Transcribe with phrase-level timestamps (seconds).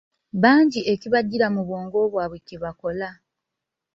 [0.41, 3.09] Bangi ekibajjira mu bwongo bwabwe kyebakola.